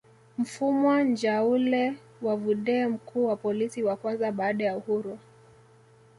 Mfumwa 0.37 1.03
Njaule 1.03 1.93
wa 2.21 2.35
Vudee 2.35 2.87
mkuu 2.87 3.25
wa 3.25 3.35
polisi 3.37 3.83
wa 3.83 3.95
kwanza 3.95 4.31
baada 4.31 4.63
ya 4.65 4.77
uhuru 4.77 5.19